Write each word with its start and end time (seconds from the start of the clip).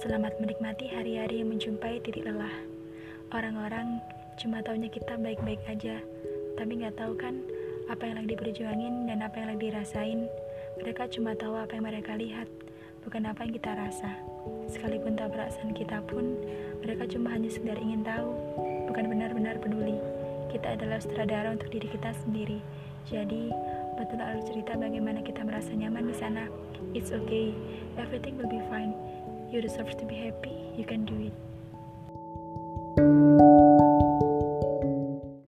Selamat 0.00 0.32
menikmati 0.40 0.88
hari-hari 0.88 1.44
yang 1.44 1.52
menjumpai 1.52 2.00
titik 2.00 2.24
lelah. 2.24 2.56
Orang-orang 3.36 4.00
cuma 4.40 4.64
taunya 4.64 4.88
kita 4.88 5.20
baik-baik 5.20 5.60
aja, 5.68 6.00
tapi 6.56 6.80
nggak 6.80 6.96
tahu 6.96 7.12
kan 7.20 7.36
apa 7.92 8.08
yang 8.08 8.16
lagi 8.16 8.32
diperjuangin 8.32 9.12
dan 9.12 9.20
apa 9.20 9.36
yang 9.44 9.52
lagi 9.52 9.68
dirasain. 9.68 10.24
Mereka 10.80 11.12
cuma 11.12 11.36
tahu 11.36 11.52
apa 11.52 11.76
yang 11.76 11.84
mereka 11.84 12.16
lihat, 12.16 12.48
bukan 13.04 13.28
apa 13.28 13.44
yang 13.44 13.52
kita 13.60 13.76
rasa. 13.76 14.16
Sekalipun 14.72 15.20
tak 15.20 15.36
perasaan 15.36 15.76
kita 15.76 16.00
pun, 16.08 16.32
mereka 16.80 17.04
cuma 17.04 17.36
hanya 17.36 17.52
sekedar 17.52 17.76
ingin 17.76 18.00
tahu, 18.00 18.32
bukan 18.88 19.04
benar-benar 19.04 19.60
peduli. 19.60 20.00
Kita 20.48 20.80
adalah 20.80 20.96
sutradara 21.04 21.52
untuk 21.52 21.68
diri 21.68 21.92
kita 21.92 22.16
sendiri. 22.24 22.64
Jadi, 23.04 23.52
betul 24.00 24.16
harus 24.16 24.48
cerita 24.48 24.80
bagaimana 24.80 25.20
kita 25.20 25.44
merasa 25.44 25.76
nyaman 25.76 26.08
di 26.08 26.16
sana. 26.16 26.48
It's 26.96 27.12
okay, 27.12 27.52
everything 28.00 28.40
will 28.40 28.48
be 28.48 28.64
fine. 28.72 28.96
You 29.50 29.60
deserve 29.60 29.96
to 29.96 30.04
be 30.04 30.14
happy, 30.14 30.56
you 30.76 30.84
can 30.84 31.04
do. 31.04 31.19